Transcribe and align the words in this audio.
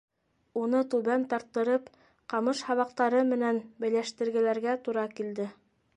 Уны, 0.61 0.79
түбән 0.93 1.25
тарттырып, 1.33 1.91
ҡамыш 2.35 2.63
һабаҡтары 2.71 3.21
менән 3.35 3.61
бәйләштергеләргә 3.85 4.79
тура 4.89 5.09
килде. 5.21 5.51